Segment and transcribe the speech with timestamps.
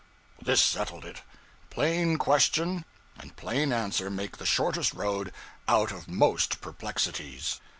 [0.41, 1.21] This settled it.
[1.69, 2.85] Plain question
[3.19, 5.31] and plain answer make the shortest road
[5.67, 7.61] out of most perplexities.